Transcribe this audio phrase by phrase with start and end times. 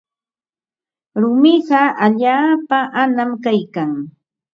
[1.21, 3.91] Rumiqa allaapa anam kaykan.